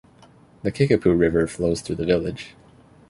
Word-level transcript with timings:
The 0.63 0.71
Kickapoo 0.71 1.11
River 1.15 1.45
flows 1.45 1.81
through 1.81 1.97
the 1.97 2.07
village. 2.07 2.55